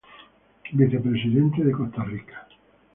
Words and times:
Vicepresidentes 0.79 1.63
de 1.63 1.71
Costa 1.77 2.01
Rica 2.03 2.47